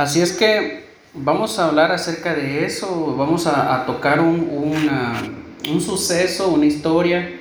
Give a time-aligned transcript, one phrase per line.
[0.00, 4.48] Así es que vamos a hablar acerca de eso, vamos a, tocar un,
[5.68, 7.38] un suceso, una historia,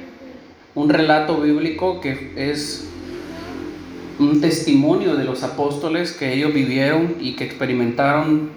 [0.76, 2.86] un relato bíblico que es
[4.20, 8.50] un testimonio de los apóstoles que ellos vivieron y que experimentaron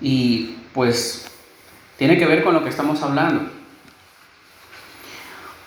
[0.00, 1.26] y pues
[1.98, 3.50] tiene que ver con lo que estamos hablando.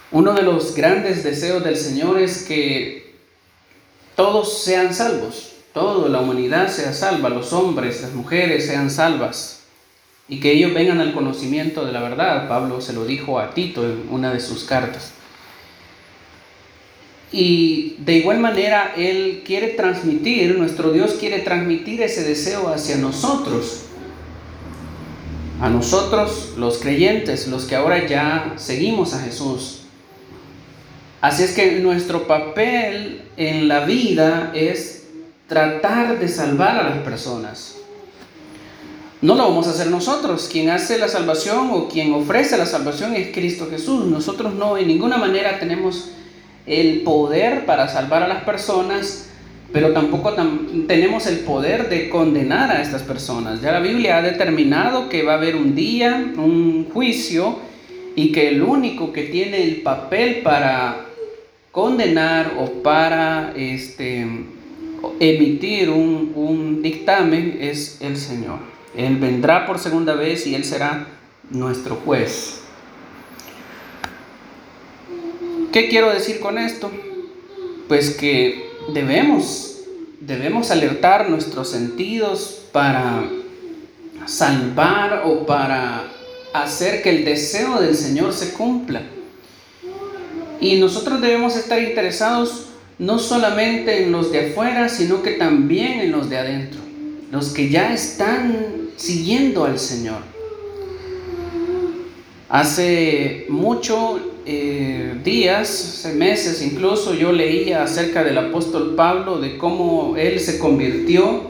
[0.09, 3.13] Uno de los grandes deseos del Señor es que
[4.15, 9.61] todos sean salvos, toda la humanidad sea salva, los hombres, las mujeres sean salvas
[10.27, 12.47] y que ellos vengan al conocimiento de la verdad.
[12.47, 15.13] Pablo se lo dijo a Tito en una de sus cartas.
[17.31, 23.83] Y de igual manera Él quiere transmitir, nuestro Dios quiere transmitir ese deseo hacia nosotros.
[25.61, 29.81] A nosotros, los creyentes, los que ahora ya seguimos a Jesús.
[31.21, 35.00] Así es que nuestro papel en la vida es
[35.51, 37.75] tratar de salvar a las personas.
[39.21, 40.47] No lo vamos a hacer nosotros.
[40.49, 44.05] Quien hace la salvación o quien ofrece la salvación es Cristo Jesús.
[44.05, 46.11] Nosotros no, en ninguna manera tenemos
[46.65, 49.27] el poder para salvar a las personas,
[49.73, 50.33] pero tampoco
[50.87, 53.61] tenemos el poder de condenar a estas personas.
[53.61, 57.59] Ya la Biblia ha determinado que va a haber un día, un juicio,
[58.15, 61.07] y que el único que tiene el papel para
[61.73, 64.25] condenar o para este,
[65.19, 68.59] emitir un, un dictamen es el Señor.
[68.95, 71.07] Él vendrá por segunda vez y Él será
[71.49, 72.61] nuestro juez.
[75.71, 76.91] ¿Qué quiero decir con esto?
[77.87, 79.79] Pues que debemos,
[80.19, 83.23] debemos alertar nuestros sentidos para
[84.25, 86.11] salvar o para
[86.53, 89.01] hacer que el deseo del Señor se cumpla.
[90.59, 92.70] Y nosotros debemos estar interesados
[93.01, 96.79] no solamente en los de afuera, sino que también en los de adentro,
[97.31, 100.19] los que ya están siguiendo al Señor.
[102.47, 110.39] Hace mucho eh, días, meses incluso, yo leía acerca del apóstol Pablo, de cómo él
[110.39, 111.49] se convirtió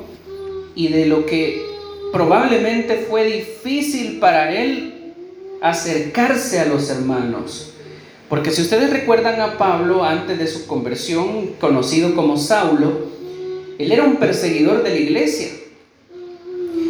[0.73, 1.65] y de lo que
[2.13, 5.13] probablemente fue difícil para él
[5.61, 7.70] acercarse a los hermanos.
[8.31, 13.07] Porque si ustedes recuerdan a Pablo antes de su conversión, conocido como Saulo,
[13.77, 15.49] él era un perseguidor de la iglesia.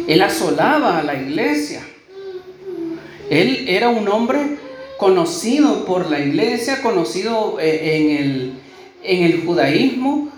[0.06, 1.82] Él asolaba a la iglesia.
[3.28, 4.38] Él era un hombre
[4.96, 8.52] conocido por la iglesia, conocido eh, en el,
[9.02, 10.28] en el judaísmo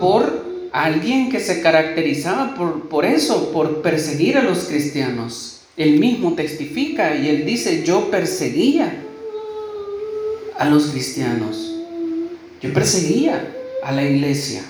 [0.00, 5.60] por alguien que se caracterizaba por, por eso, por perseguir a los cristianos.
[5.76, 9.02] Él mismo testifica y él dice, yo perseguía
[10.58, 11.74] a los cristianos.
[12.60, 14.62] Yo perseguía a la iglesia.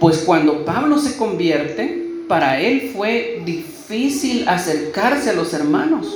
[0.00, 6.06] Pues cuando Pablo se convierte, para él fue difícil acercarse a los hermanos.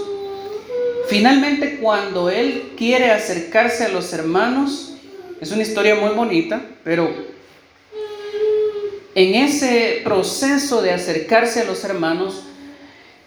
[1.08, 4.94] Finalmente, cuando él quiere acercarse a los hermanos,
[5.40, 7.08] es una historia muy bonita, pero
[9.14, 12.42] en ese proceso de acercarse a los hermanos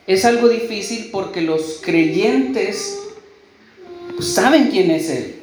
[0.07, 2.99] es algo difícil porque los creyentes
[4.21, 5.35] saben quién es él.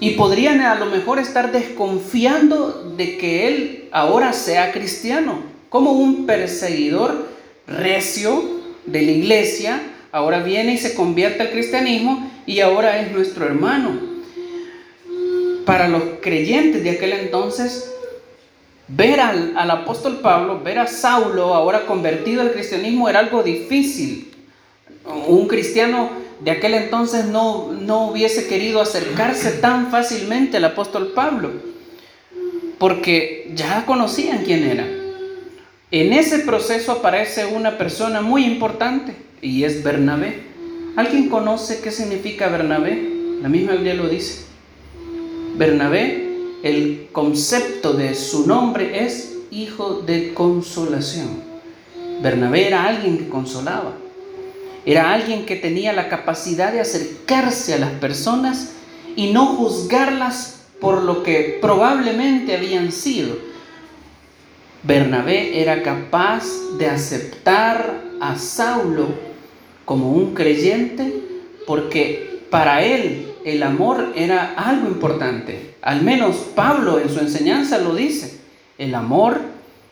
[0.00, 6.26] Y podrían a lo mejor estar desconfiando de que él ahora sea cristiano, como un
[6.26, 7.28] perseguidor
[7.66, 8.42] recio
[8.86, 14.00] de la iglesia ahora viene y se convierte al cristianismo y ahora es nuestro hermano.
[15.64, 17.92] Para los creyentes de aquel entonces,
[18.88, 24.32] ver al, apóstol Pablo, ver a Saulo ahora convertido al cristianismo era algo difícil.
[25.26, 26.10] Un cristiano
[26.40, 31.50] de aquel entonces no, no hubiese querido acercarse tan fácilmente al apóstol Pablo,
[32.78, 34.86] porque ya conocían quién era.
[35.90, 40.42] En ese proceso aparece una persona muy importante, y es Bernabé.
[40.96, 43.18] ¿Alguien conoce qué significa Bernabé?
[43.40, 44.44] La misma Biblia lo dice.
[45.56, 46.28] Bernabé,
[46.62, 51.42] el concepto de su nombre es hijo de consolación.
[52.20, 53.92] Bernabé era alguien que consolaba.
[54.88, 58.70] Era alguien que tenía la capacidad de acercarse a las personas
[59.16, 63.36] y no juzgarlas por lo que probablemente habían sido.
[64.82, 66.46] Bernabé era capaz
[66.78, 69.08] de aceptar a Saulo
[69.84, 71.12] como un creyente
[71.66, 75.74] porque para él el amor era algo importante.
[75.82, 78.40] Al menos Pablo en su enseñanza lo dice.
[78.78, 79.38] El amor,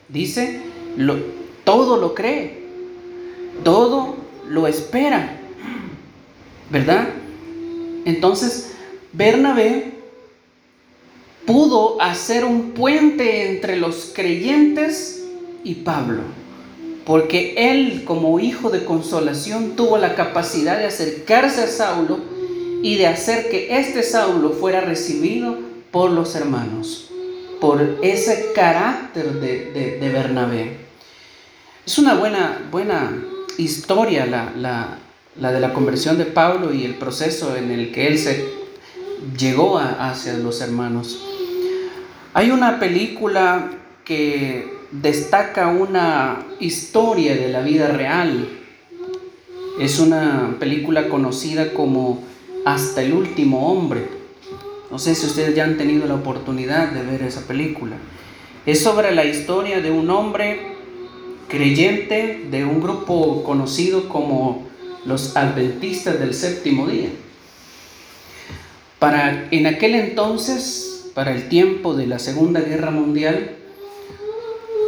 [0.09, 0.63] dice,
[0.97, 1.19] lo,
[1.65, 2.63] todo lo cree,
[3.63, 5.39] todo lo espera.
[6.71, 7.09] ¿Verdad?
[8.05, 8.73] Entonces,
[9.13, 9.93] Bernabé
[11.47, 15.25] pudo hacer un puente entre los creyentes
[15.65, 16.23] y Pablo,
[17.05, 22.19] porque él como hijo de consolación tuvo la capacidad de acercarse a Saulo
[22.83, 25.59] y de hacer que este Saulo fuera recibido
[25.91, 27.11] por los hermanos,
[27.61, 30.77] por ese carácter de, Bernabé.
[31.87, 33.25] Es una buena, buena
[33.59, 34.53] historia la,
[35.37, 38.45] la, de la conversión de Pablo y el proceso en el que él se
[39.39, 41.23] llegó hacia los hermanos.
[42.35, 43.71] Hay una película
[44.05, 48.49] que destaca una historia de la vida real.
[49.81, 52.23] Es una película conocida como
[52.65, 54.09] Hasta el último hombre.
[54.91, 57.97] No sé si ustedes ya han tenido la oportunidad de ver esa película.
[58.65, 60.76] Es sobre la historia de un hombre
[61.49, 64.67] creyente de un grupo conocido como
[65.05, 67.09] los adventistas del séptimo día.
[68.99, 73.57] Para en aquel entonces, para el tiempo de la Segunda Guerra Mundial,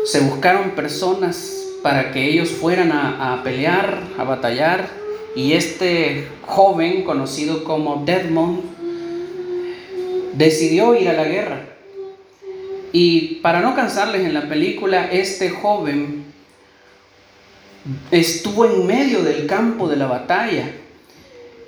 [0.05, 4.89] se buscaron personas para que ellos fueran a, pelear, a batallar,
[5.37, 8.63] y este joven, conocido como Desmond,
[10.33, 11.61] decidió ir a la guerra.
[12.93, 16.25] Y para no cansarles en la película, este joven
[18.11, 20.73] estuvo en medio del campo de la batalla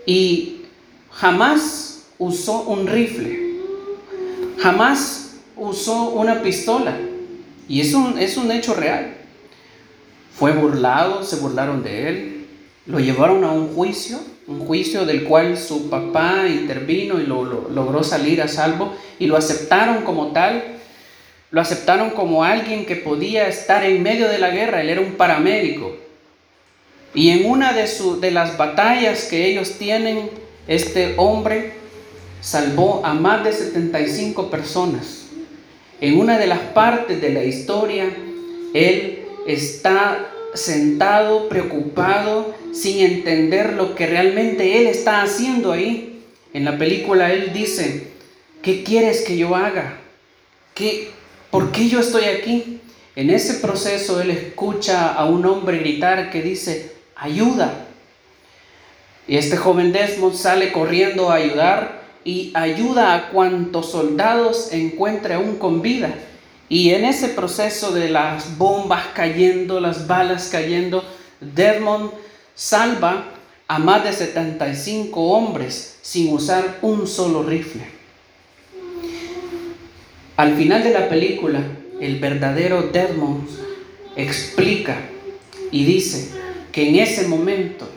[0.06, 0.62] y
[1.10, 3.54] jamás usó un rifle,
[4.58, 6.96] jamás usó una pistola.
[7.68, 9.14] Y es un, es un hecho real.
[10.36, 12.46] Fue burlado, se burlaron de él,
[12.86, 18.02] lo llevaron a un juicio, un juicio del cual su papá intervino y lo, logró
[18.02, 20.64] salir a salvo y lo aceptaron como tal,
[21.50, 25.12] lo aceptaron como alguien que podía estar en medio de la guerra, él era un
[25.12, 26.09] paramédico.
[27.14, 27.88] Y en una de,
[28.20, 30.30] de las batallas que ellos tienen,
[30.68, 31.72] este hombre
[32.40, 35.26] salvó a más de 75 personas.
[36.00, 38.06] En una de las partes de la historia,
[38.72, 46.22] él está sentado, preocupado, sin entender lo que realmente él está haciendo ahí.
[46.52, 48.08] En la película él dice,
[48.62, 49.98] ¿qué quieres que yo haga?
[50.74, 51.10] ¿Qué,
[51.50, 52.80] ¿Por qué yo estoy aquí?
[53.16, 57.86] En ese proceso él escucha a un hombre gritar que dice, ayuda.
[59.28, 65.56] Y este joven Desmond sale corriendo a ayudar y ayuda a cuantos soldados encuentre aún
[65.56, 66.12] con vida.
[66.68, 71.04] Y en ese proceso de las bombas cayendo, las balas cayendo,
[71.40, 72.10] Desmond
[72.54, 73.24] salva
[73.68, 77.84] a más de 75 hombres sin usar un solo rifle.
[80.36, 81.60] Al final de la película,
[82.00, 83.48] el verdadero Desmond
[84.16, 84.96] explica
[85.70, 86.30] y dice,
[86.72, 87.88] que en ese momento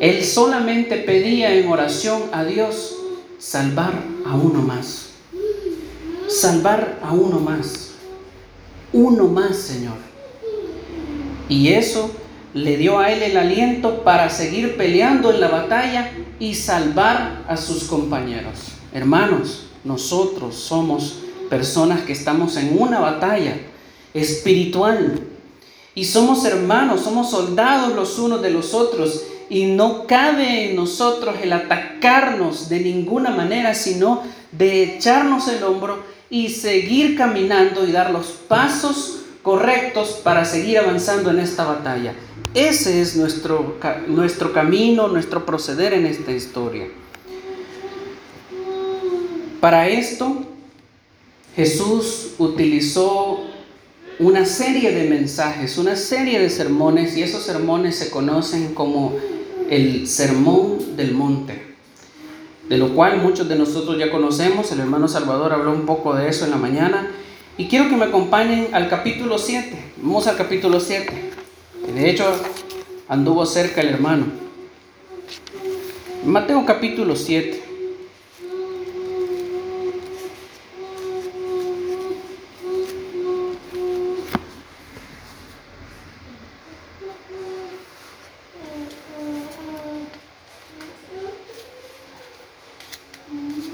[0.00, 2.96] él solamente pedía en oración a Dios
[3.38, 3.92] salvar
[4.24, 5.10] a uno más.
[6.28, 7.90] Salvar a uno más.
[8.92, 9.96] Uno más, Señor.
[11.48, 12.10] Y eso
[12.54, 17.56] le dio a él el aliento para seguir peleando en la batalla y salvar a
[17.56, 18.54] sus compañeros.
[18.92, 23.56] Hermanos, nosotros somos personas que estamos en una batalla
[24.14, 25.20] espiritual
[26.00, 29.22] y somos hermanos, somos soldados los unos de los otros.
[29.50, 36.02] Y no cabe en nosotros el atacarnos de ninguna manera, sino de echarnos el hombro
[36.30, 42.14] y seguir caminando y dar los pasos correctos para seguir avanzando en esta batalla.
[42.54, 46.86] Ese es nuestro, nuestro camino, nuestro proceder en esta historia.
[49.60, 50.46] Para esto,
[51.54, 53.49] Jesús utilizó
[54.20, 59.14] una serie de mensajes, una serie de sermones, y esos sermones se conocen como
[59.70, 61.74] el Sermón del Monte,
[62.68, 66.28] de lo cual muchos de nosotros ya conocemos, el hermano Salvador habló un poco de
[66.28, 67.10] eso en la mañana,
[67.56, 71.30] y quiero que me acompañen al capítulo 7, vamos al capítulo 7,
[71.94, 72.30] de hecho
[73.08, 74.26] anduvo cerca el hermano.
[76.26, 77.69] Mateo capítulo 7.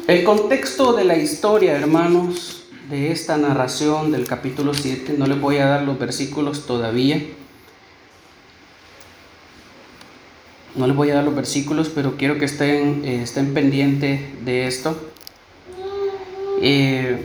[0.07, 5.57] El contexto de la historia, hermanos, de esta narración del capítulo 7, no les voy
[5.57, 7.27] a dar los versículos todavía.
[10.77, 14.69] No les voy a dar los versículos, pero quiero que estén, eh, estén pendientes de
[14.69, 14.97] esto.
[16.63, 17.19] Eh,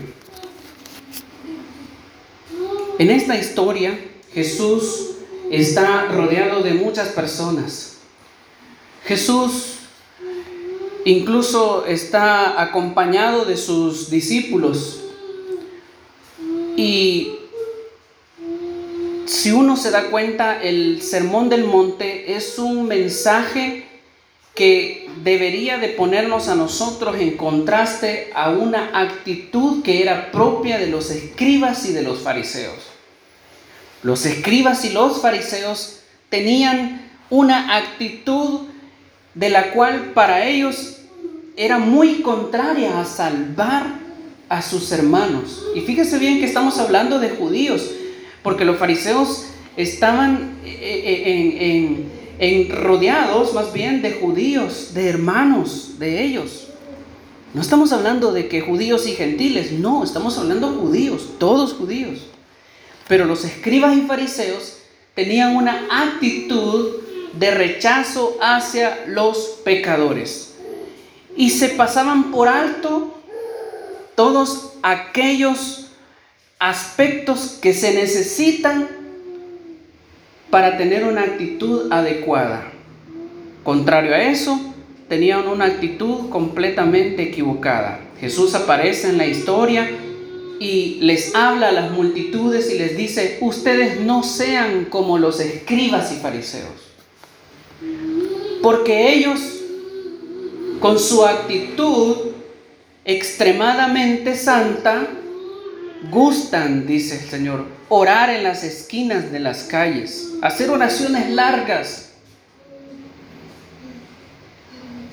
[2.98, 3.96] en esta historia,
[4.34, 5.18] Jesús
[5.52, 7.98] está rodeado de muchas personas.
[9.06, 9.81] Jesús
[11.06, 15.02] Incluso está acompañado de sus discípulos
[16.78, 17.34] Y
[19.26, 23.86] si uno se da cuenta, el Sermón del Monte es un mensaje
[24.56, 30.88] que debería de ponernos a nosotros en contraste a una actitud que era propia de
[30.88, 32.76] los escribas y de los fariseos.
[34.04, 38.71] Los escribas y los fariseos tenían una actitud
[39.34, 40.98] de la cual para ellos
[41.56, 43.86] era muy contraria a salvar
[44.50, 45.64] a sus hermanos.
[45.76, 47.90] Y fíjese bien que estamos hablando de judíos,
[48.44, 49.46] porque los fariseos
[49.78, 52.10] estaban eh, eh,
[52.40, 56.68] en, rodeados más bien de judíos, de hermanos de ellos.
[57.54, 62.28] No estamos hablando de que judíos y gentiles, no, estamos hablando judíos, todos judíos.
[63.08, 64.78] Pero los escribas y fariseos
[65.16, 67.01] tenían una actitud
[67.34, 70.54] de rechazo hacia los pecadores.
[71.36, 73.18] Y se pasaban por alto
[74.16, 75.88] todos aquellos
[76.60, 78.88] aspectos que se necesitan
[80.50, 82.72] para tener una actitud adecuada.
[83.64, 84.60] Contrario a eso,
[85.08, 88.00] tenían una actitud completamente equivocada.
[88.20, 89.90] Jesús aparece en la historia
[90.60, 96.12] y les habla a las multitudes y les dice, ustedes no sean como los escribas
[96.12, 96.81] y fariseos
[98.62, 99.40] porque ellos,
[100.80, 102.18] con su actitud
[103.06, 105.08] extremadamente santa,
[106.10, 112.10] gustan, dice el Señor, orar en las esquinas de las calles, hacer oraciones largas.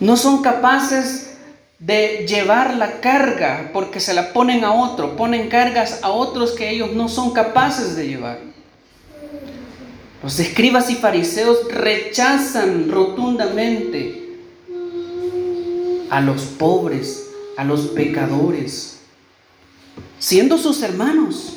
[0.00, 1.36] No son capaces
[1.78, 6.70] de llevar la carga porque se la ponen a otro, ponen cargas a otros que
[6.70, 8.38] ellos no son capaces de llevar.
[10.28, 14.36] Los escribas y fariseos rechazan rotundamente
[16.10, 18.98] a los pobres, a los pecadores,
[20.18, 21.54] siendo sus hermanos.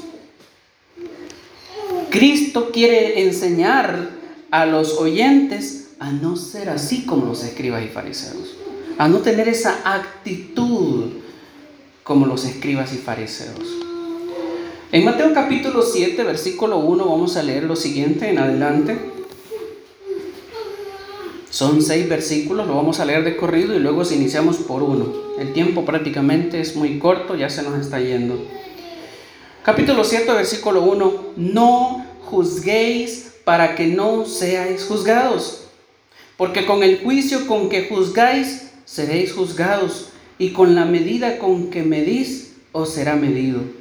[2.12, 4.12] Cristo quiere enseñar
[4.52, 8.56] a los oyentes a no ser así como los escribas y fariseos,
[8.98, 11.10] a no tener esa actitud
[12.04, 13.91] como los escribas y fariseos.
[14.94, 18.98] En Mateo capítulo 7, versículo 1, vamos a leer lo siguiente en adelante.
[21.50, 25.14] Son seis versículos, lo vamos a leer de corrido y luego si iniciamos por uno.
[25.40, 28.46] El tiempo prácticamente es muy corto, ya se nos está yendo.
[29.64, 31.24] Capítulo 7, versículo 1.
[31.38, 35.68] No juzguéis para que no seáis juzgados,
[36.36, 41.82] porque con el juicio con que juzgáis seréis juzgados, y con la medida con que
[41.82, 43.81] medís os será medido.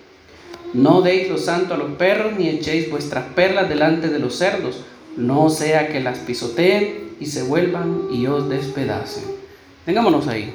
[0.73, 4.81] No deis lo santo a los perros, ni echéis vuestras perlas delante de los cerdos,
[5.17, 9.23] no sea que las pisoteen y se vuelvan y os despedacen.
[9.85, 10.53] Tengámonos ahí.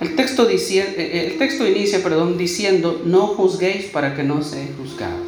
[0.00, 4.70] El texto, dice, eh, el texto inicia perdón, diciendo, no juzguéis para que no seáis
[4.76, 5.20] juzgados.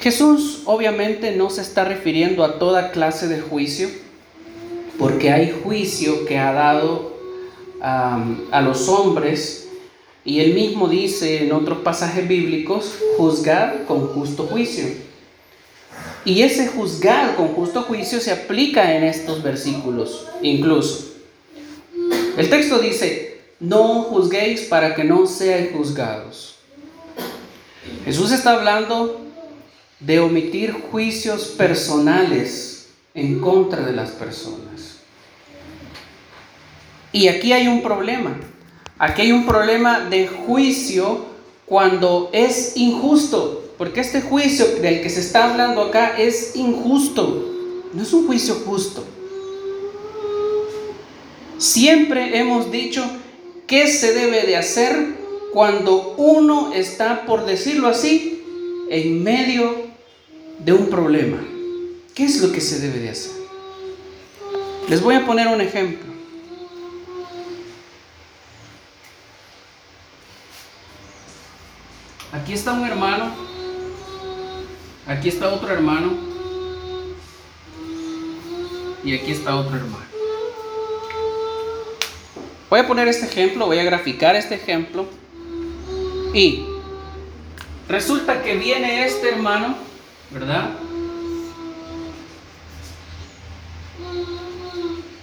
[0.00, 3.88] Jesús obviamente no se está refiriendo a toda clase de juicio,
[4.98, 7.16] porque hay juicio que ha dado
[7.80, 9.67] a los hombres
[10.28, 14.84] y él mismo dice en otros pasajes bíblicos, juzgar con justo juicio.
[16.22, 21.14] Y ese juzgar con justo juicio se aplica en estos versículos incluso.
[22.36, 26.56] El texto dice, no juzguéis para que no seáis juzgados.
[28.04, 29.22] Jesús está hablando
[29.98, 34.98] de omitir juicios personales en contra de las personas.
[37.12, 38.38] Y aquí hay un problema.
[38.98, 41.26] Aquí hay un problema de juicio
[41.66, 47.54] cuando es injusto, porque este juicio del que se está hablando acá es injusto,
[47.92, 49.04] no es un juicio justo.
[51.58, 53.04] Siempre hemos dicho
[53.68, 54.96] qué se debe de hacer
[55.52, 58.42] cuando uno está, por decirlo así,
[58.90, 59.76] en medio
[60.58, 61.38] de un problema.
[62.14, 63.32] ¿Qué es lo que se debe de hacer?
[64.88, 66.17] Les voy a poner un ejemplo.
[72.32, 73.30] Aquí está un hermano,
[75.06, 76.12] aquí está otro hermano
[79.02, 80.06] y aquí está otro hermano.
[82.70, 85.06] Voy a poner este ejemplo, voy a graficar este ejemplo
[86.34, 86.64] y
[87.88, 89.88] resulta que viene este hermano
[90.30, 90.70] ¿verdad?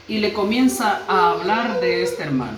[0.08, 2.58] Y le comienza a hablar de este hermano.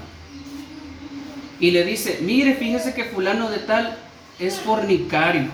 [1.59, 3.97] Y le dice, mire, fíjese que fulano de tal
[4.39, 5.49] es fornicario.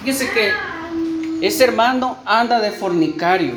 [0.00, 0.52] Fíjese que
[1.46, 3.54] ese hermano anda de fornicario,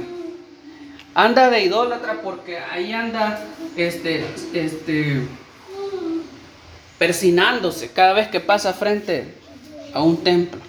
[1.13, 3.43] anda de idólatra porque ahí anda
[3.75, 5.27] este, este,
[6.97, 9.35] persinándose cada vez que pasa frente
[9.93, 10.59] a un templo.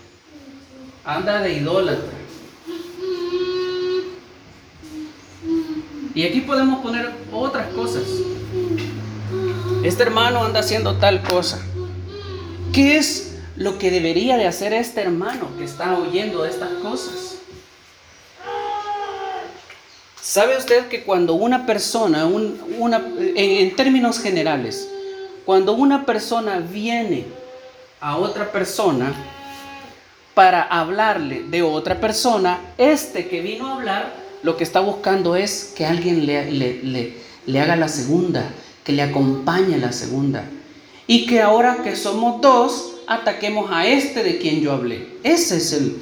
[1.04, 2.18] Anda de idólatra.
[6.14, 8.02] Y aquí podemos poner otras cosas.
[9.88, 11.58] Este hermano anda haciendo tal cosa.
[12.74, 17.36] ¿Qué es lo que debería de hacer este hermano que está oyendo estas cosas?
[20.20, 24.90] ¿Sabe usted que cuando una persona, una, en términos generales,
[25.46, 27.24] cuando una persona viene
[27.98, 29.14] a otra persona
[30.34, 35.72] para hablarle de otra persona, este que vino a hablar lo que está buscando es
[35.74, 36.52] que alguien le,
[37.46, 38.50] le, haga la segunda,
[38.88, 40.48] que le acompañe la segunda.
[41.06, 45.08] Y que ahora que somos dos, ataquemos a este de quien yo hablé.
[45.22, 45.98] Ese es el,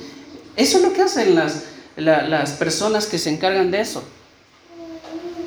[0.54, 1.64] eso es lo que hacen las,
[1.96, 4.04] las personas que se encargan de eso.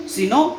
[0.06, 0.58] Si no,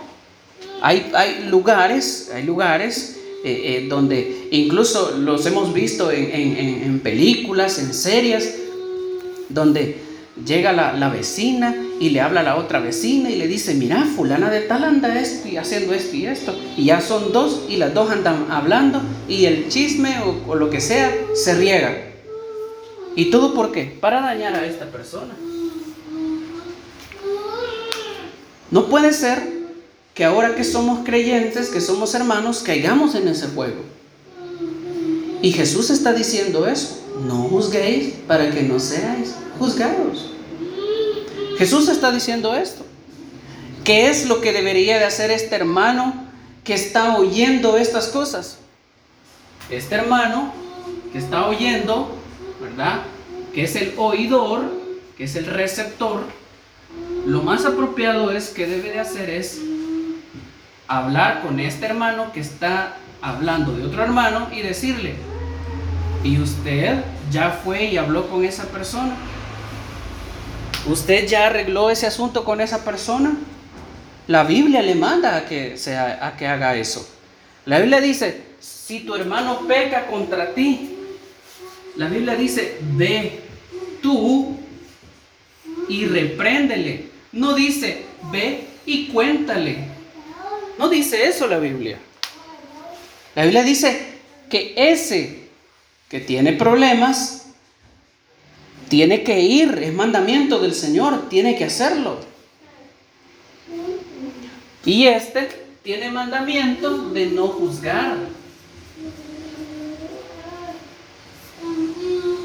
[0.80, 7.92] hay, hay lugares, hay lugares eh, eh, donde incluso los hemos visto en, películas, en
[7.92, 8.54] series,
[9.50, 9.98] donde
[10.46, 14.50] llega la, vecina y le habla a la otra vecina y le dice, mira, fulana
[14.50, 16.58] de tal anda esto y haciendo esto y esto.
[16.78, 20.16] Y ya son dos y las dos andan hablando y el chisme
[20.48, 21.94] o, lo que sea se riega.
[23.14, 23.98] ¿Y todo por qué?
[24.00, 25.34] Para dañar a esta persona.
[28.70, 29.38] No puede ser
[30.14, 33.82] que ahora que somos creyentes, que somos hermanos, caigamos en ese juego.
[35.42, 36.98] Y Jesús está diciendo eso.
[37.26, 40.30] No juzguéis para que no seáis juzgados.
[41.60, 42.86] Jesús está diciendo esto.
[43.84, 46.14] ¿Qué es lo que debería de hacer este hermano
[46.64, 48.56] que está oyendo estas cosas?
[49.68, 50.54] Este hermano
[51.12, 52.16] que está oyendo,
[52.62, 53.02] ¿verdad?
[53.52, 54.72] Que es el oidor,
[55.18, 56.22] que es el receptor.
[57.26, 59.60] Lo más apropiado es que debe de hacer es
[60.88, 65.16] hablar con este hermano que está hablando de otro hermano y decirle,
[66.24, 69.14] ¿y usted ya fue y habló con esa persona?
[70.86, 73.36] ¿Usted ya arregló ese asunto con esa persona?
[74.26, 75.76] La Biblia le manda a que,
[76.20, 77.06] a que haga eso.
[77.66, 80.96] La Biblia dice, si tu hermano peca contra ti,
[81.96, 83.40] la Biblia dice, ve
[84.00, 84.56] tú
[85.88, 87.06] y repréndele.
[87.32, 89.84] No dice, ve y cuéntale.
[90.78, 91.98] No dice eso la Biblia.
[93.34, 94.14] La Biblia dice
[94.48, 95.48] que ese
[96.08, 97.49] que tiene problemas
[98.90, 102.18] tiene que ir, es mandamiento del Señor, tiene que hacerlo.
[104.84, 105.48] Y este
[105.84, 108.16] tiene mandamiento de no juzgar.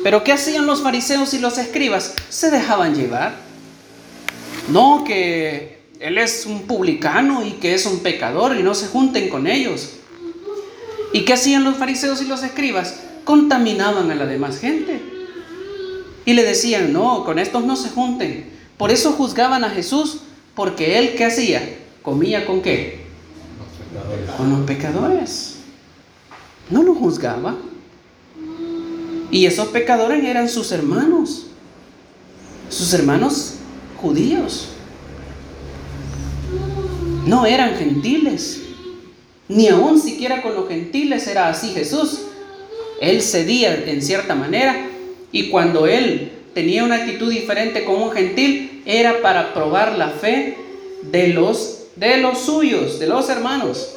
[0.04, 2.14] Pero ¿qué hacían los fariseos y los escribas?
[2.30, 3.38] Se dejaban llevar.
[4.70, 9.30] No que él es un publicano y que es un pecador y no se junten
[9.30, 9.94] con ellos.
[11.12, 13.00] ¿Y qué hacían los fariseos y los escribas?
[13.24, 15.15] Contaminaban a la demás gente.
[16.26, 18.50] Y le decían, no, con estos no se junten.
[18.78, 20.20] Por eso juzgaban a Jesús,
[20.56, 21.78] porque él qué hacía?
[22.02, 23.06] Comía con qué?
[24.38, 25.58] Con los pecadores.
[26.70, 27.56] No lo juzgaba.
[29.32, 31.48] Y esos pecadores eran sus hermanos,
[32.70, 33.56] sus hermanos
[34.02, 34.70] judíos
[37.26, 38.62] no eran gentiles.
[39.48, 42.22] Ni aún siquiera con los gentiles era así Jesús.
[43.02, 44.85] Él cedía en cierta manera
[45.36, 50.56] y cuando él tenía una actitud diferente con un gentil era para probar la fe
[51.02, 53.96] de los de los suyos, de los hermanos.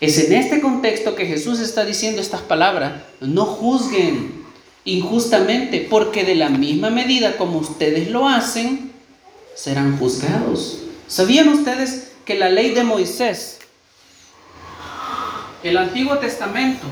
[0.00, 4.32] Es en este contexto que Jesús está diciendo estas palabras, no juzguen
[4.86, 8.92] injustamente, porque de la misma medida como ustedes lo hacen,
[9.54, 10.78] serán juzgados.
[11.06, 13.58] ¿Sabían ustedes que la ley de Moisés,
[15.62, 16.86] el Antiguo Testamento,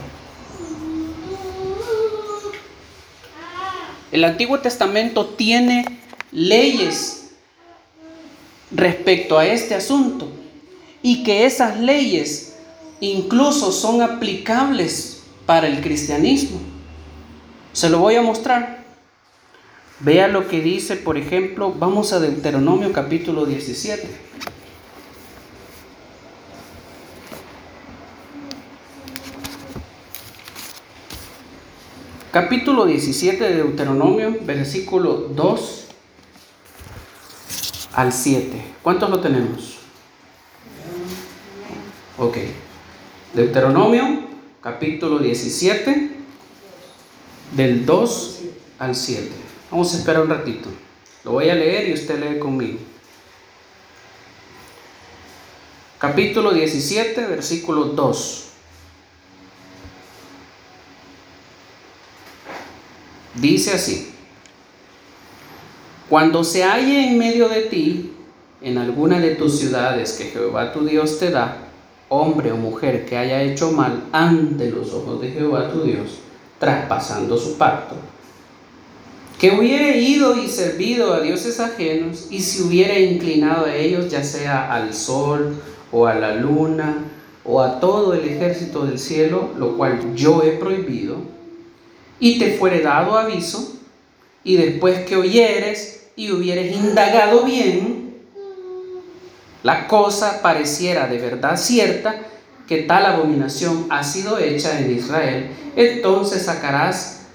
[4.17, 5.85] el Antiguo Testamento tiene
[6.33, 7.33] leyes
[8.71, 10.31] respecto a este asunto
[11.03, 12.55] y que esas leyes
[13.01, 16.59] incluso son aplicables para el cristianismo?
[17.75, 18.85] Se lo voy a mostrar.
[20.01, 24.09] Vea lo que dice, por ejemplo, vamos a Deuteronomio capítulo 17.
[32.37, 35.85] Capítulo 17 de Deuteronomio, versículo 2
[37.95, 38.63] al 7.
[38.83, 39.79] ¿Cuántos lo tenemos?
[42.19, 42.37] Ok.
[43.33, 44.21] Deuteronomio,
[44.61, 46.11] capítulo 17,
[47.53, 48.41] del 2
[48.81, 49.31] al 7.
[49.71, 50.69] Vamos a esperar un ratito.
[51.25, 52.81] Lo voy a leer y usted lee conmigo.
[55.99, 58.46] Capítulo 17, versículo 2.
[63.41, 64.09] Dice así,
[66.09, 68.13] cuando se halle en medio de ti,
[68.63, 71.59] en alguna de tus ciudades que Jehová tu Dios te da,
[72.09, 76.19] hombre o mujer que haya hecho mal ante los ojos de Jehová tu Dios,
[76.59, 77.97] traspasando su pacto,
[79.39, 84.25] que hubiere ido y servido a dioses ajenos y se hubiere inclinado a ellos, ya
[84.25, 85.57] sea al sol
[85.93, 87.05] o a la luna
[87.45, 91.36] o a todo el ejército del cielo, lo cual yo he prohibido,
[92.19, 93.77] y te fuere dado aviso,
[94.45, 98.15] y después que oyeres y hubieres indagado bien,
[99.63, 102.15] la cosa pareciera de verdad cierta,
[102.67, 107.27] que tal abominación ha sido hecha en Israel, entonces sacarás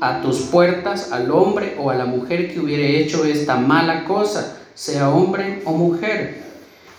[0.00, 4.58] a tus puertas al hombre o a la mujer que hubiere hecho esta mala cosa,
[4.74, 6.42] sea hombre o mujer,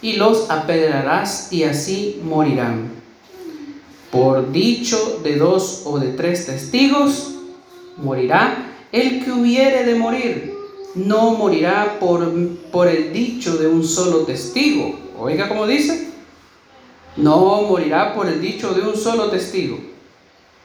[0.01, 2.94] y los apedrarás y así morirán.
[4.15, 7.33] Por dicho de dos o de tres testigos,
[7.97, 10.53] morirá el que hubiere de morir.
[10.95, 12.31] No morirá por,
[12.71, 14.95] por el dicho de un solo testigo.
[15.19, 16.11] Oiga como dice.
[17.17, 19.79] No morirá por el dicho de un solo testigo.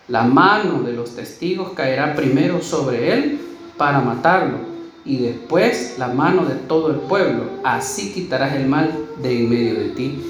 [0.06, 3.40] La mano de los testigos caerá primero sobre él
[3.76, 4.58] para matarlo
[5.04, 7.44] y después la mano de todo el pueblo.
[7.64, 10.22] Así quitarás el mal de en medio de ti.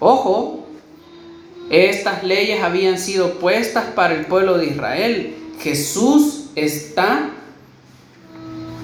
[0.00, 0.63] Ojo,
[1.70, 5.34] estas leyes habían sido puestas para el pueblo de Israel.
[5.60, 7.30] Jesús está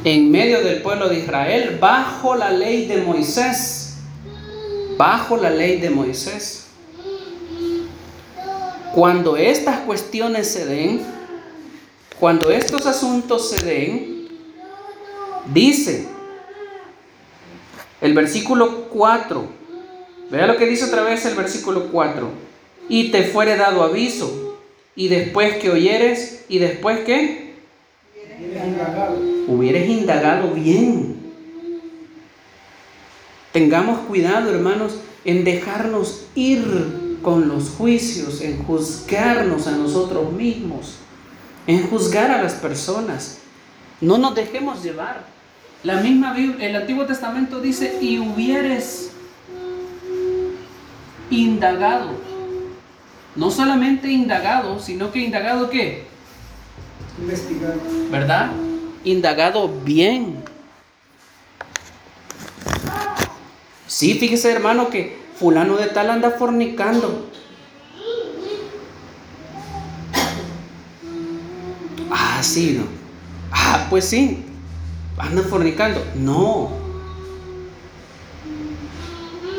[0.05, 3.97] en medio del pueblo de Israel bajo la ley de Moisés.
[4.97, 6.69] Bajo la ley de Moisés.
[8.95, 11.03] Cuando estas cuestiones se den,
[12.19, 14.29] cuando estos asuntos se den,
[15.53, 16.09] dice
[18.01, 19.47] el versículo 4,
[20.31, 22.50] vea lo que dice otra vez el versículo 4
[22.89, 24.59] y te fuere dado aviso,
[24.97, 27.55] y después que oyeres, y después que
[29.47, 31.17] hubieres indagado bien.
[33.53, 40.97] Tengamos cuidado, hermanos, en dejarnos ir con los juicios, en juzgarnos a nosotros mismos,
[41.67, 43.39] en juzgar a las personas.
[44.01, 45.25] No nos dejemos llevar.
[45.83, 49.11] La misma Biblia, el Antiguo Testamento dice, y hubieres
[51.31, 52.30] indagado
[53.37, 56.05] no solamente indagado, sino que indagado qué?
[57.21, 57.81] Investigado.
[58.11, 58.51] ¿Verdad?
[59.05, 60.43] Indagado bien.
[63.87, 67.29] Sí, fíjese hermano que fulano de tal anda fornicando.
[72.11, 72.85] Ah, sí, no.
[73.53, 74.45] Ah, pues sí.
[75.19, 76.05] Anda fornicando.
[76.15, 76.71] No.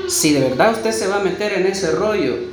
[0.08, 2.51] Si de verdad usted se va a meter en ese rollo,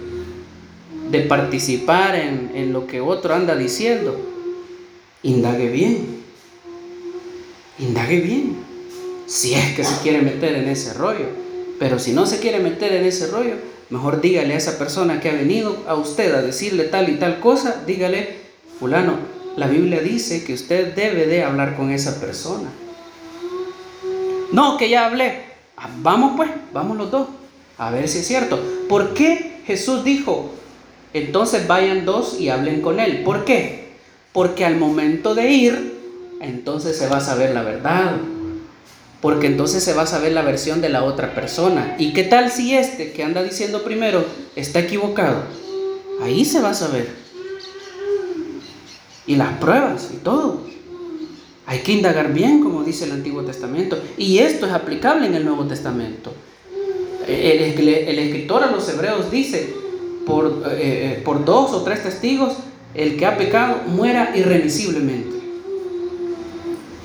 [1.11, 4.19] de participar en, lo que otro anda diciendo,
[5.23, 6.19] indague bien.
[7.79, 8.57] Indague bien.
[9.27, 11.27] Si es que se quiere meter en ese rollo.
[11.79, 13.55] Pero si no se quiere meter en ese rollo,
[13.91, 17.41] mejor dígale a esa persona que ha venido a usted a decirle tal y tal
[17.41, 18.37] cosa, dígale,
[18.79, 19.17] fulano,
[19.57, 22.71] la Biblia dice que usted debe de hablar con esa persona.
[24.53, 25.43] No, que ya hablé.
[25.77, 27.29] Ah, vamos pues, vamos los dos.
[27.77, 28.61] A ver si es cierto.
[28.89, 30.51] ¿Por qué Jesús dijo,
[31.25, 33.23] entonces vayan dos y hablen con él.
[33.23, 33.89] ¿Por qué?
[34.33, 35.99] Porque al momento de ir,
[36.41, 38.17] entonces se va a saber la verdad.
[39.21, 41.97] Porque entonces se va a saber la versión de la otra persona.
[41.99, 45.43] ¿Y qué tal si este que anda diciendo primero está equivocado?
[46.23, 47.09] Ahí se va a saber.
[49.27, 50.63] Y las pruebas y todo.
[51.67, 54.01] Hay que indagar bien, como dice el Antiguo Testamento.
[54.17, 56.33] Y esto es aplicable en el Nuevo Testamento.
[57.27, 59.75] El, el escritor a los hebreos dice,
[60.29, 62.53] por, eh, eh, por dos o tres testigos,
[62.95, 65.39] el que ha pecado muera irremisiblemente.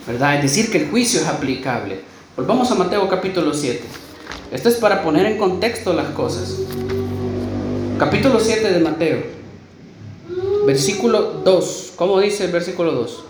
[0.05, 0.35] ¿Verdad?
[0.35, 2.01] Es decir, que el juicio es aplicable.
[2.35, 3.81] Volvamos a Mateo capítulo 7.
[4.51, 6.57] Esto es para poner en contexto las cosas.
[7.97, 9.23] Capítulo 7 de Mateo.
[10.67, 11.93] Versículo 2.
[11.95, 13.23] ¿Cómo dice el versículo 2?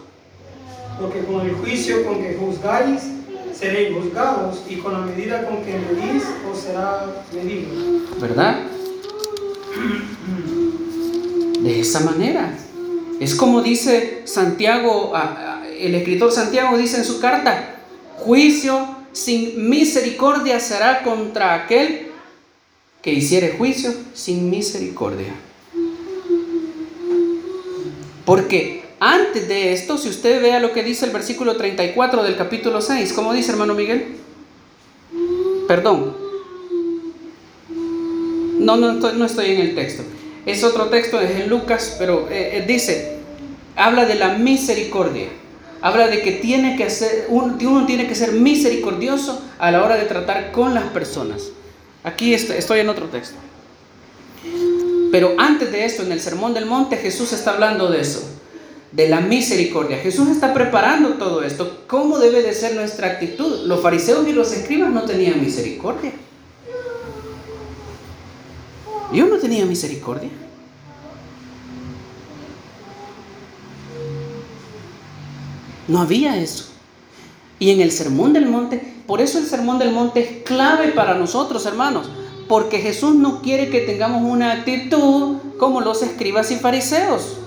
[0.99, 3.01] Porque con el juicio con que juzgáis,
[3.53, 7.67] seréis juzgados, y con la medida con que medís, os será medido.
[8.19, 8.72] ¿Verdad?
[11.61, 12.57] De esa manera.
[13.19, 15.13] Es como dice Santiago,
[15.79, 17.75] el escritor Santiago dice en su carta,
[18.17, 22.11] juicio sin misericordia será contra aquel
[23.01, 25.33] que hiciere juicio sin misericordia.
[28.25, 32.81] Porque antes de esto, si usted vea lo que dice el versículo 34 del capítulo
[32.81, 34.15] 6, ¿cómo dice hermano Miguel?
[35.67, 36.32] Perdón.
[38.63, 40.03] No, no estoy, estoy en el texto.
[40.45, 43.17] Es otro texto, es en Lucas, pero eh, eh, dice,
[43.75, 45.27] habla de la misericordia.
[45.81, 50.05] Habla de que tiene que hacer, uno, tiene que ser misericordioso a la hora de
[50.05, 51.49] tratar con las personas.
[52.03, 53.35] Aquí estoy en otro texto.
[55.11, 58.23] Pero antes de esto, en el Sermón del Monte, Jesús está hablando de eso,
[58.93, 59.97] de la misericordia.
[59.97, 61.83] Jesús está preparando todo esto.
[61.87, 63.65] ¿Cómo debe de ser nuestra actitud?
[63.65, 66.13] Los fariseos y los escribas no tenían misericordia.
[69.13, 70.29] Yo no tenía misericordia.
[75.87, 76.69] No había eso.
[77.59, 81.13] Y en el Sermón del Monte, por eso el Sermón del Monte es clave para
[81.13, 82.09] nosotros, hermanos
[82.47, 87.37] porque Jesús no quiere que tengamos una actitud como los escribas y fariseos.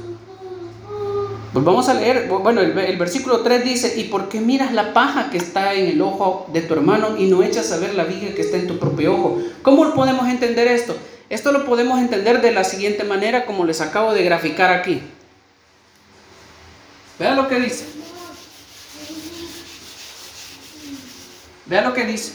[1.53, 5.31] Pues vamos a leer, bueno, el, versículo 3 dice, ¿y por qué miras la paja
[5.31, 8.35] que está en el ojo de tu hermano y no echas a ver la viga
[8.35, 9.39] que está en tu propio ojo?
[9.63, 10.95] ¿Cómo podemos entender esto?
[11.29, 15.03] Esto lo podemos entender de la siguiente manera como les acabo de graficar aquí.
[17.19, 17.85] Vean lo que dice.
[21.67, 22.33] Vean lo que dice.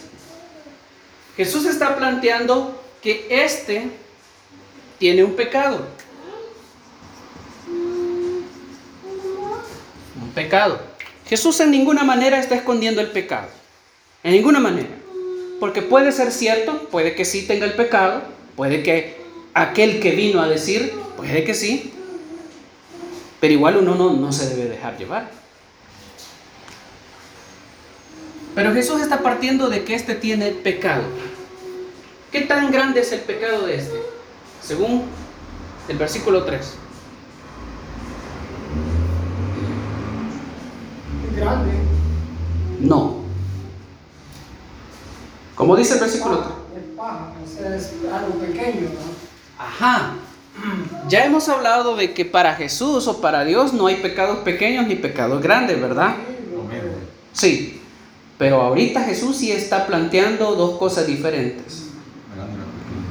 [1.38, 3.90] Jesús está planteando que este
[5.00, 5.88] tiene un pecado.
[10.22, 10.80] Un pecado.
[11.28, 13.48] Jesús en ninguna manera está escondiendo el pecado.
[14.24, 14.90] En ninguna manera.
[15.62, 18.24] Porque puede ser cierto, puede que sí tenga el pecado,
[18.56, 19.22] puede que
[19.54, 21.94] aquel que vino a decir, puede que sí,
[23.40, 25.32] pero igual uno no, no se debe dejar llevar.
[28.54, 31.04] Pero Jesús está partiendo de que este tiene pecado.
[32.32, 34.02] ¿Qué tan grande es el pecado de este?
[34.62, 35.04] Según
[35.88, 36.74] el versículo 3.
[41.36, 41.72] Grande.
[42.82, 43.22] No.
[45.56, 46.61] Como dice el versículo 3.
[47.02, 49.64] O sea, es algo pequeño, ¿no?
[49.64, 50.14] Ajá.
[51.08, 54.96] Ya hemos hablado de que para Jesús o para Dios no hay pecados pequeños ni
[54.96, 56.16] pecados grandes, ¿verdad?
[57.34, 57.82] Sí.
[58.38, 61.88] Pero ahorita Jesús sí está planteando dos cosas diferentes.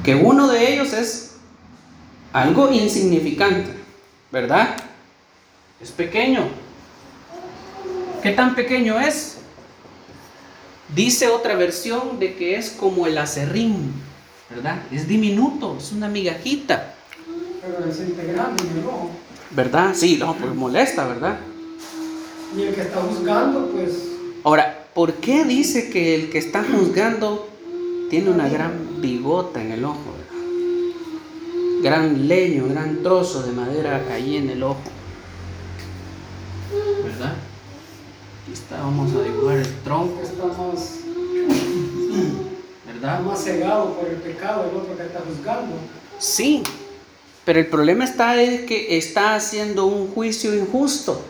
[0.03, 1.35] Que uno de ellos es
[2.33, 3.71] algo insignificante,
[4.31, 4.75] ¿verdad?
[5.81, 6.47] Es pequeño.
[8.23, 9.40] ¿Qué tan pequeño es?
[10.95, 13.93] Dice otra versión de que es como el acerrín,
[14.49, 14.81] ¿verdad?
[14.91, 16.95] Es diminuto, es una migajita.
[17.61, 19.09] Pero es grande, ¿no?
[19.51, 19.93] ¿Verdad?
[19.95, 21.39] Sí, no, pues molesta, ¿verdad?
[22.57, 24.09] Y el que está juzgando, pues...
[24.43, 27.47] Ahora, ¿por qué dice que el que está juzgando
[28.09, 30.15] tiene una gran bigota en el ojo?
[31.81, 34.81] Gran leño, gran trozo de madera ahí en el ojo.
[37.03, 37.35] ¿Verdad?
[38.51, 40.21] Está, vamos a dibujar el tronco.
[40.21, 40.99] Está más,
[42.85, 43.19] ¿verdad?
[43.21, 45.75] más cegado por el pecado el otro que está juzgando.
[46.19, 46.63] Sí,
[47.45, 51.23] pero el problema está en que está haciendo un juicio injusto.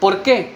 [0.00, 0.54] ¿Por qué?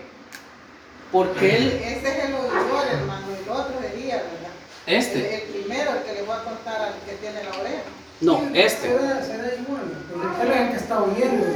[1.10, 1.80] Porque él...
[1.84, 4.50] Este es el oidor, hermano, el otro sería, ¿verdad?
[4.86, 5.36] Este.
[5.36, 7.82] El, primero, el que le voy a contar al que tiene la oreja.
[8.20, 8.88] No, este.
[8.88, 9.82] Será, será igual,
[10.42, 11.46] es el que está oyendo.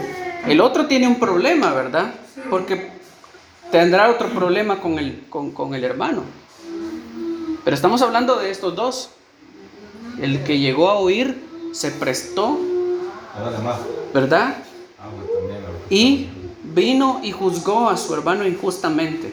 [0.46, 2.14] El otro tiene un problema, ¿verdad?
[2.48, 2.99] Porque
[3.70, 6.22] tendrá otro problema con el, con, con el hermano.
[7.64, 9.10] Pero estamos hablando de estos dos.
[10.20, 12.58] El que llegó a oír se prestó,
[14.12, 14.56] ¿verdad?
[15.88, 16.28] Y
[16.62, 19.32] vino y juzgó a su hermano injustamente.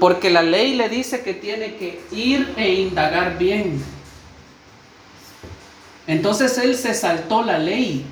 [0.00, 3.82] Porque la ley le dice que tiene que ir e indagar bien.
[6.06, 8.04] Entonces él se saltó la ley.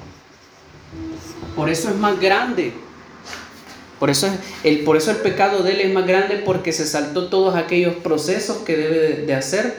[1.54, 2.72] Por eso es más grande.
[4.02, 4.26] Por eso,
[4.64, 7.94] el, por eso el pecado de él es más grande porque se saltó todos aquellos
[7.94, 9.76] procesos que debe de hacer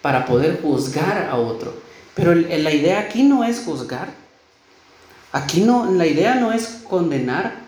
[0.00, 1.74] para poder juzgar a otro.
[2.14, 4.10] Pero la idea aquí no es juzgar.
[5.32, 7.62] Aquí no, la idea no es condenar.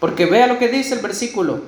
[0.00, 1.60] Porque vea lo que dice el versículo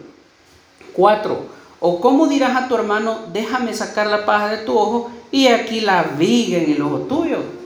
[0.94, 1.46] 4.
[1.81, 5.83] O cómo dirás a tu hermano, déjame sacar la paja de tu ojo y aquí
[5.83, 7.60] la viga en el ojo tuyo.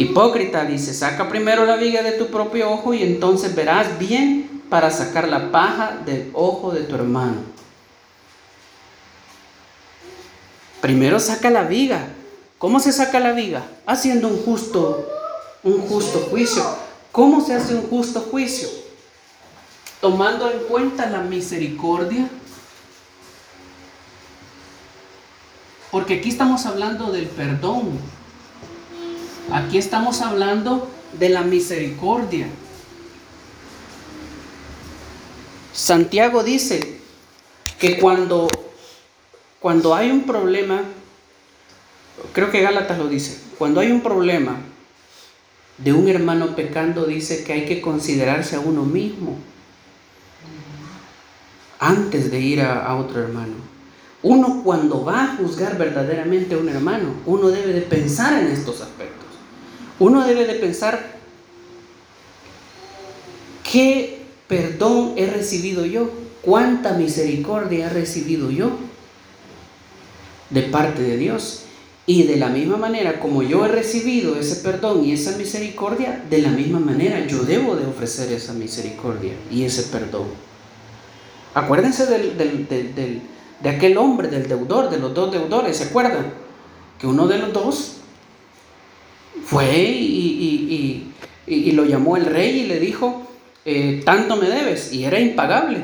[0.00, 4.90] Hipócrita dice, saca primero la viga de tu propio ojo y entonces verás bien para
[4.90, 7.34] sacar la paja del ojo de tu hermano.
[10.80, 12.08] Primero saca la viga.
[12.56, 13.62] ¿Cómo se saca la viga?
[13.84, 15.06] Haciendo un justo,
[15.64, 16.64] un justo juicio.
[17.12, 18.70] ¿Cómo se hace un justo juicio?
[20.00, 22.26] Tomando en cuenta la misericordia.
[25.90, 28.19] Porque aquí estamos hablando del perdón.
[29.52, 32.46] Aquí estamos hablando de la misericordia.
[35.72, 37.00] Santiago dice
[37.80, 38.46] que cuando,
[39.58, 40.82] cuando hay un problema,
[42.32, 44.56] creo que Gálatas lo dice, cuando hay un problema
[45.78, 49.36] de un hermano pecando, dice que hay que considerarse a uno mismo
[51.80, 53.54] antes de ir a, a otro hermano.
[54.22, 58.80] Uno cuando va a juzgar verdaderamente a un hermano, uno debe de pensar en estos
[58.82, 59.19] aspectos.
[60.00, 61.12] Uno debe de pensar
[63.70, 66.10] qué perdón he recibido yo,
[66.42, 68.70] cuánta misericordia he recibido yo
[70.48, 71.64] de parte de Dios.
[72.06, 76.38] Y de la misma manera como yo he recibido ese perdón y esa misericordia, de
[76.38, 80.24] la misma manera yo debo de ofrecer esa misericordia y ese perdón.
[81.54, 86.32] Acuérdense de aquel hombre, del deudor, de los dos deudores, ¿se acuerdan?
[86.98, 87.99] Que uno de los dos
[89.44, 91.06] fue y,
[91.72, 93.22] lo llamó el rey y le dijo,
[93.64, 95.78] eh, tanto me debes, y era impagable.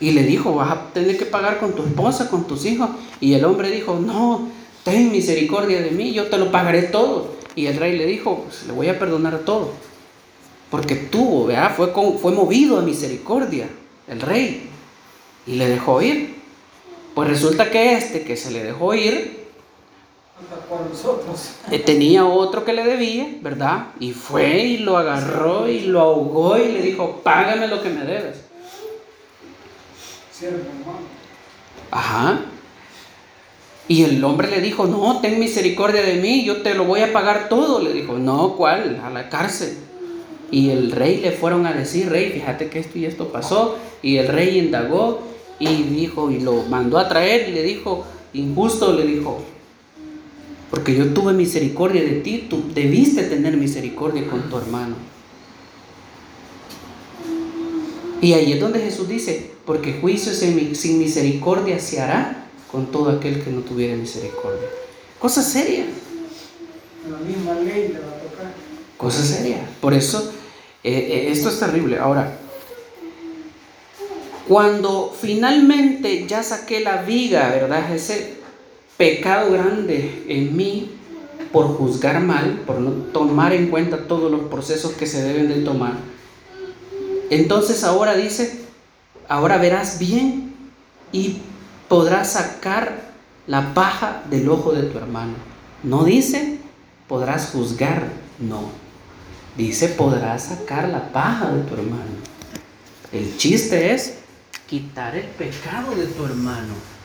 [0.00, 2.88] Y le dijo, vas a tener que pagar con tu esposa, con tus hijos.
[3.20, 4.48] Y el hombre dijo, no,
[4.82, 7.34] ten misericordia de mí, yo te lo pagaré todo.
[7.54, 9.72] Y el rey le dijo, pues, le voy a perdonar todo.
[10.70, 11.74] Porque tuvo, ¿verdad?
[11.76, 13.68] Fue, fue movido a misericordia
[14.08, 14.68] el rey.
[15.46, 16.40] Y le dejó ir.
[17.14, 19.39] Pues resulta que este que se le dejó ir,
[21.70, 23.88] eh, tenía otro que le debía, ¿verdad?
[23.98, 28.04] Y fue y lo agarró y lo ahogó y le dijo, págame lo que me
[28.04, 28.44] debes.
[31.90, 32.40] Ajá.
[33.88, 37.12] Y el hombre le dijo, no, ten misericordia de mí, yo te lo voy a
[37.12, 37.80] pagar todo.
[37.80, 39.00] Le dijo, no, ¿cuál?
[39.04, 39.76] A la cárcel.
[40.50, 43.76] Y el rey le fueron a decir, rey, fíjate que esto y esto pasó.
[44.02, 45.20] Y el rey indagó
[45.58, 49.40] y dijo, y lo mandó a traer y le dijo, injusto, le dijo,
[50.70, 54.94] porque yo tuve misericordia de ti, tú debiste tener misericordia con tu hermano.
[58.20, 63.42] Y ahí es donde Jesús dice, porque juicio sin misericordia se hará con todo aquel
[63.42, 64.68] que no tuviera misericordia.
[65.18, 65.86] Cosa seria.
[67.10, 68.52] La misma ley le va a tocar.
[68.96, 69.68] Cosa seria.
[69.80, 70.32] Por eso,
[70.84, 71.98] eh, eh, esto es terrible.
[71.98, 72.38] Ahora,
[74.46, 77.94] cuando finalmente ya saqué la viga, ¿verdad?
[77.94, 78.39] Ese
[79.00, 80.90] pecado grande en mí
[81.52, 85.62] por juzgar mal, por no tomar en cuenta todos los procesos que se deben de
[85.62, 85.94] tomar.
[87.30, 88.60] Entonces ahora dice,
[89.26, 90.54] ahora verás bien
[91.12, 91.38] y
[91.88, 93.10] podrás sacar
[93.46, 95.32] la paja del ojo de tu hermano.
[95.82, 96.58] No dice
[97.08, 98.06] podrás juzgar,
[98.38, 98.68] no.
[99.56, 102.20] Dice podrás sacar la paja de tu hermano.
[103.12, 104.18] El chiste es
[104.66, 106.99] quitar el pecado de tu hermano.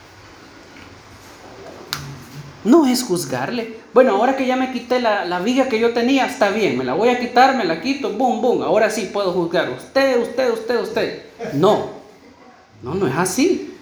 [2.65, 3.75] No es juzgarle.
[3.93, 6.83] Bueno, ahora que ya me quité la, la, viga que yo tenía, está bien, me
[6.83, 9.69] la voy a quitar, me la quito, boom, boom, ahora sí puedo juzgar.
[9.69, 11.21] Usted, usted, usted, usted.
[11.53, 11.91] No,
[12.81, 13.73] no, no es así.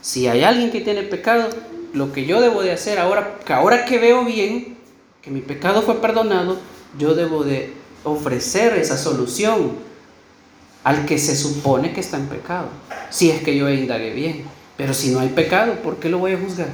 [0.00, 1.48] Si hay alguien que tiene pecado,
[1.92, 4.76] lo que yo debo de hacer ahora, que ahora que veo bien,
[5.22, 6.58] que mi pecado fue perdonado,
[6.98, 7.72] yo debo de
[8.04, 9.72] ofrecer esa solución
[10.82, 12.68] al que se supone que está en pecado.
[13.10, 14.44] Si es que yo indagué bien.
[14.76, 16.68] Pero si no hay pecado, ¿por qué lo voy a juzgar?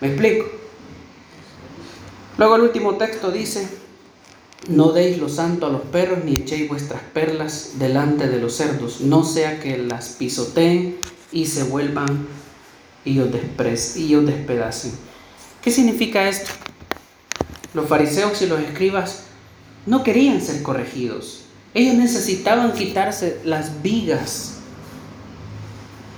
[0.00, 0.63] ¿Me explico?
[2.36, 3.68] Luego el último texto dice,
[4.68, 9.00] no deis lo santo a los perros, ni echéis vuestras perlas delante de los cerdos,
[9.00, 10.96] no sea que las pisoteen
[11.30, 12.26] y se vuelvan
[13.04, 13.28] y os,
[13.96, 14.92] y os despedacen.
[15.62, 16.50] ¿Qué significa esto?
[17.72, 19.24] Los fariseos y los escribas
[19.86, 21.42] no querían ser corregidos.
[21.74, 24.54] Ellos necesitaban quitarse las vigas.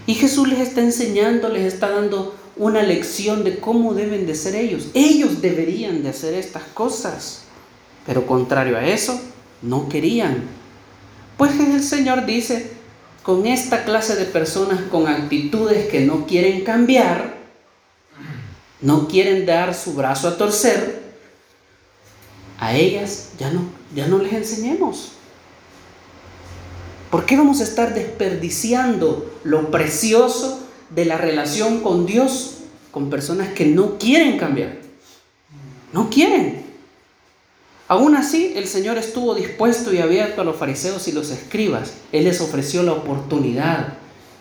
[0.07, 4.55] Y Jesús les está enseñando, les está dando una lección de cómo deben de ser
[4.55, 4.89] ellos.
[4.95, 7.43] Ellos deberían de hacer estas cosas.
[8.07, 9.21] Pero contrario a eso,
[9.63, 10.45] no querían.
[11.37, 12.71] Pues el Señor dice,
[13.23, 17.37] con esta clase de personas con actitudes que no quieren cambiar,
[18.81, 21.03] no quieren dar su brazo a torcer,
[22.59, 23.63] a ellas ya no,
[23.95, 25.13] ya no les enseñemos.
[27.11, 32.59] ¿Por qué vamos a estar desperdiciando lo precioso de la relación con Dios
[32.91, 34.79] con personas que no quieren cambiar?
[35.93, 36.65] No quieren.
[37.89, 41.95] Aún así, el Señor estuvo dispuesto y abierto a los fariseos y los escribas.
[42.11, 43.95] Él les ofreció la oportunidad.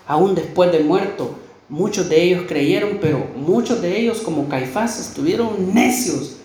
[0.07, 1.35] Aún después de muerto,
[1.69, 6.37] muchos de ellos creyeron, pero muchos de ellos, como Caifás, estuvieron necios,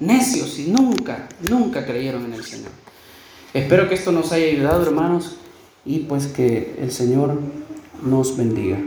[0.00, 2.70] necios y nunca, nunca creyeron en el Señor.
[3.54, 5.36] Espero que esto nos haya ayudado, hermanos,
[5.84, 7.38] y pues que el Señor
[8.02, 8.78] nos bendiga.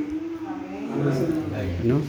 [1.83, 2.01] ¿No?